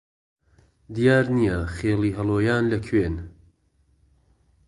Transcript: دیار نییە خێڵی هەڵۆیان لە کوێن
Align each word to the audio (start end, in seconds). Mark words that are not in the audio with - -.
دیار 0.95 1.25
نییە 1.37 1.57
خێڵی 1.75 2.15
هەڵۆیان 2.17 2.63
لە 2.71 2.77
کوێن 2.85 3.15